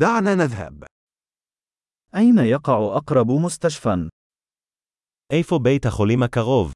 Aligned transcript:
دعنا 0.00 0.35
نذهب. 0.35 0.83
أين 2.15 2.37
يقع 2.37 2.97
أقرب 2.97 3.27
مستشفى؟ 3.45 4.09
איפה 5.33 5.59
בית 5.63 5.85
החולים 5.85 6.23
הקרוב? 6.23 6.73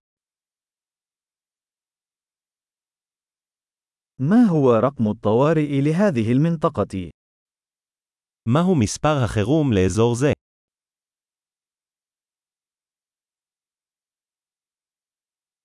ما 4.20 4.46
هو 4.50 4.76
رقم 4.76 5.08
الطوارئ 5.08 5.82
لهذه 5.82 6.32
المنطقة؟ 6.32 7.10
מהו 8.48 8.76
מספר 8.80 9.24
החירום 9.26 9.74
לאזור 9.74 10.16
זה? 10.16 10.34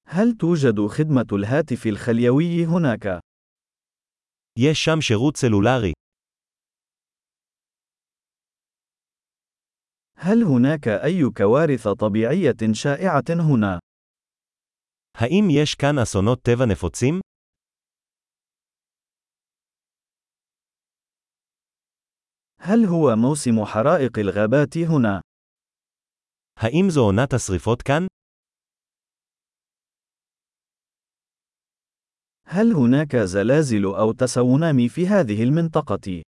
هل 0.07 0.37
توجد 0.39 0.87
خدمة 0.87 1.27
الهاتف 1.33 1.87
الخليوي 1.87 2.65
هناك؟ 2.65 3.21
יש 4.59 4.85
שם 4.85 5.01
שירות 5.01 5.37
סלולרי. 5.37 5.93
هل 10.20 10.44
هناك 10.44 10.88
أي 10.88 11.30
كوارث 11.38 11.88
طبيعية 11.88 12.74
شائعة 12.74 13.24
هنا؟ 13.30 13.80
האם 15.18 15.48
יש 15.50 15.76
כאן 15.76 16.00
אסונות 16.00 16.42
טבע 16.42 16.66
נפוצים? 16.66 17.22
هل 22.60 22.86
هو 22.86 23.16
موسم 23.16 23.66
حرائق 23.66 24.20
الغابات 24.20 24.78
هنا؟ 24.78 25.22
האם 26.58 26.90
זו 26.90 27.02
עונת 27.02 27.34
השרפות 27.34 27.82
כאן? 27.82 28.08
هل 32.48 32.72
هناك 32.74 33.16
زلازل 33.16 33.86
أو 33.86 34.12
تسونامي 34.12 34.90
في 34.90 35.08
هذه 35.08 35.44
المنطقة؟ 35.44 36.22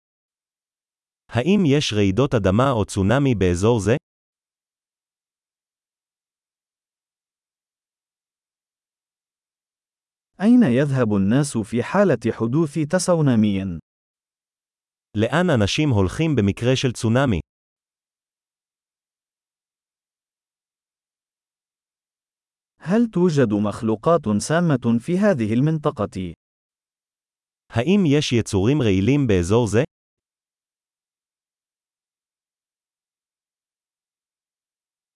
האם 1.36 1.60
יש 1.66 1.94
רעידות 1.94 2.34
אדמה 2.34 2.72
או 2.72 2.86
צונאמי 2.86 3.36
באזור 3.36 3.80
זה? 3.80 3.96
أين 10.42 10.64
يذهب 10.64 11.16
الناس 11.16 11.58
في 11.58 11.84
حالة 11.84 12.32
حدوث 12.32 12.78
تسونامي؟ 12.90 13.80
לאן 15.18 15.50
אנשים 15.50 15.90
הולכים 15.90 16.36
במקרה 16.36 16.76
של 16.76 16.92
צונאמי? 16.92 17.40
هل 22.80 23.08
توجد 23.12 23.54
مخلوقات 23.54 24.22
سامة 24.38 25.00
في 25.00 25.18
هذه 25.18 25.54
المنطقة؟ 25.54 26.34
האם 27.70 28.04
יש 28.06 28.34
יצורים 28.34 28.82
רעילים 28.82 29.28
באזור 29.28 29.68
זה? 29.68 29.84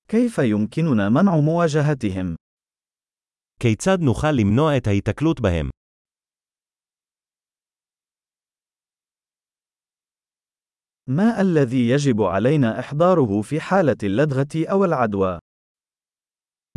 كيف 0.07 0.37
يمكننا 0.37 1.09
منع 1.09 1.39
مواجهتهم؟ 1.39 2.35
כיצד 3.59 3.97
נוכל 4.01 4.31
למנוע 4.31 4.77
את 4.77 4.87
ההיתקלות 4.87 5.41
בהם? 5.41 5.69
ما 11.07 11.41
الذي 11.41 11.89
يجب 11.89 12.21
علينا 12.21 12.79
إحضاره 12.79 13.41
في 13.41 13.59
حالة 13.59 13.97
اللدغة 14.03 14.71
أو 14.71 14.85
العدوى؟ 14.85 15.39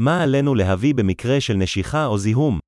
מה 0.01 0.23
עלינו 0.23 0.55
להביא 0.55 0.95
במקרה 0.95 1.41
של 1.41 1.55
נשיכה 1.55 2.07
או 2.07 2.19
זיהום? 2.19 2.59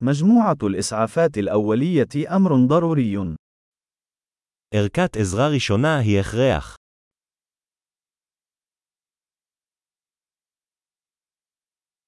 مجموعة 0.00 0.56
الإسعافات 0.62 1.38
الأولية 1.38 2.36
أمر 2.36 2.66
ضروري. 2.66 3.36
ערכת 4.74 5.16
עזרה 5.16 5.48
ראשונה 5.54 5.98
היא 5.98 6.20
הכרח. 6.20 6.76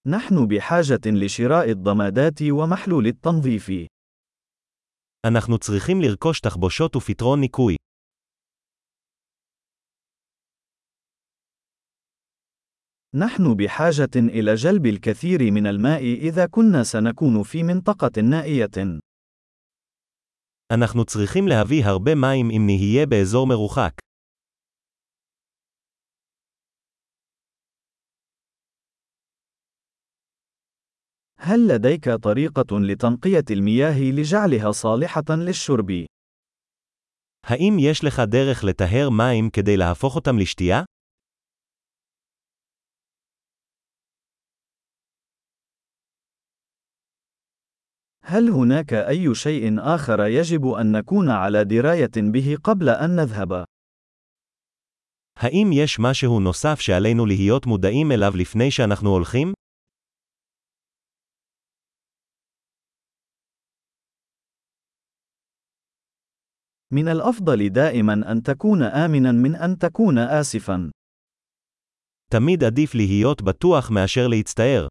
نحن 0.06 0.46
بحاجة 0.46 1.24
لشراء 1.24 1.70
الضمادات 1.70 2.42
ومحلول 2.50 3.06
التنظيف. 3.06 3.70
אנחנו 5.26 5.58
צריכים 5.58 6.00
לרכוש 6.00 6.40
תחבושות 6.40 6.96
ופתרון 6.96 7.40
ניקוי. 7.40 7.76
نحن 13.14 13.54
بحاجة 13.54 14.14
إلى 14.16 14.54
جلب 14.54 14.86
الكثير 14.86 15.50
من 15.50 15.66
الماء 15.66 16.02
إذا 16.02 16.46
كنا 16.46 16.82
سنكون 16.82 17.42
في 17.42 17.62
منطقة 17.62 18.20
نائية. 18.20 18.98
אנחנו 20.72 21.04
צריכים 21.04 21.48
להביא 21.48 21.84
הרבה 21.84 22.14
מים 22.14 22.50
אם 22.50 22.62
נהיה 22.66 23.06
באזור 23.06 23.46
מרוחק. 23.46 23.92
هل 31.40 31.68
لديك 31.68 32.08
طريقة 32.08 32.80
لتنقية 32.80 33.44
المياه 33.50 34.00
لجعلها 34.00 34.72
صالحة 34.72 35.24
للشرب؟ 35.30 35.90
האם 37.46 37.76
יש 37.80 38.04
לך 38.04 38.20
דרך 38.20 38.64
לטהר 38.64 39.10
מים 39.10 39.50
כדי 39.50 39.76
להפוך 39.76 40.16
אותם 40.16 40.38
לשתייה? 40.38 40.82
هل 48.22 48.48
هناك 48.48 48.92
أي 48.92 49.34
شيء 49.34 49.80
آخر 49.80 50.26
يجب 50.26 50.66
أن 50.66 50.92
نكون 50.92 51.30
على 51.30 51.64
دراية 51.64 52.16
به 52.16 52.56
قبل 52.64 52.88
أن 52.88 53.16
نذهب؟ 53.16 53.64
האם 55.36 55.70
יש 55.72 55.98
משהו 56.00 56.40
נוסף 56.40 56.80
שעלינו 56.80 57.26
להיות 57.26 57.66
מודעים 57.66 58.12
אליו 58.12 58.32
לפני 58.36 58.70
שאנחנו 58.70 59.10
הולכים? 59.10 59.52
من 66.92 67.08
الأفضل 67.08 67.68
دائما 67.68 68.32
أن 68.32 68.42
تكون 68.42 68.82
آمنا 68.82 69.32
من 69.32 69.54
أن 69.56 69.78
تكون 69.78 70.18
آسفا. 70.18 70.90
תמיד 72.30 72.64
עדיף 72.64 72.94
להיות 72.94 73.42
בטוח 73.42 73.90
מאשר 73.90 74.26
להצטער. 74.28 74.88